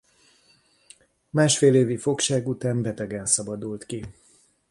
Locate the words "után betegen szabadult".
2.47-3.85